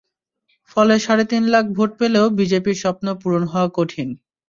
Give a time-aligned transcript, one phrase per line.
[0.71, 4.09] ফলে সাড়ে তিন লাখ ভোট পেলেও বিজেপির স্বপ্ন পূরণ হওয়া কঠিন।